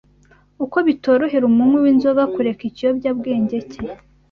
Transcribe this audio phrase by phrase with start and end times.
[0.63, 3.81] uko bitorohera umunywi w’inzoga kureka ikiyobyabwenge cye;